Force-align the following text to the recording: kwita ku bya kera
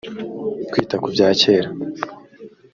kwita 0.69 0.95
ku 1.01 1.07
bya 1.15 1.29
kera 1.39 1.69